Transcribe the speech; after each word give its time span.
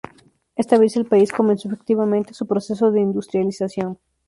Esta 0.55 0.79
vez 0.79 0.95
el 0.95 1.05
país 1.05 1.31
comenzó 1.31 1.67
efectivamente 1.67 2.33
su 2.33 2.47
proceso 2.47 2.89
de 2.89 3.01
industrialización. 3.01 3.99